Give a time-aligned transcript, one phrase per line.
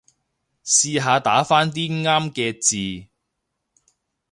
[0.65, 3.07] 試下打返啲啱嘅字